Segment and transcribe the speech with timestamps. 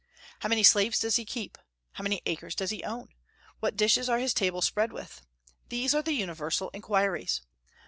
[0.39, 1.59] How many slaves does he keep;
[1.91, 3.09] how many acres does he own;
[3.59, 5.21] what dishes are his table spread with?
[5.69, 7.41] these are the universal inquiries.